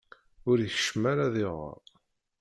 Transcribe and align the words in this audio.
Ur 0.49 0.57
ikeččem 0.59 1.03
ara 1.11 1.23
ad 1.27 1.35
iɣer. 1.45 1.77